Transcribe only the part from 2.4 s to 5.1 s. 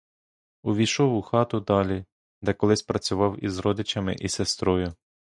де колись працював із родичами і сестрою.